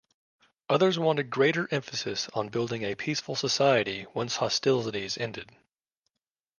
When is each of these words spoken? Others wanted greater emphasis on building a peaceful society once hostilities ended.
Others 0.67 0.97
wanted 0.97 1.29
greater 1.29 1.67
emphasis 1.71 2.27
on 2.33 2.49
building 2.49 2.81
a 2.81 2.95
peaceful 2.95 3.35
society 3.35 4.07
once 4.15 4.37
hostilities 4.37 5.15
ended. 5.15 5.51